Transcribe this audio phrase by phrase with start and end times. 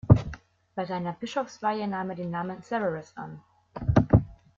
[0.73, 3.39] Bei seiner Bischofsweihe nahm er den Namen Severus an.